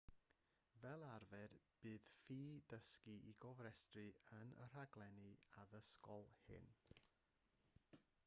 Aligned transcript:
fel 0.75 1.03
arfer 1.07 1.51
bydd 1.81 2.07
ffi 2.11 2.37
dysgu 2.71 3.13
i 3.31 3.35
gofrestru 3.45 4.05
yn 4.39 4.55
y 4.65 4.67
rhaglenni 4.71 5.33
addysgol 5.65 6.25
hyn 6.47 6.73